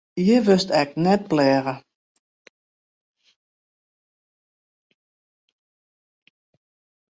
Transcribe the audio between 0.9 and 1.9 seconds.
net pleage.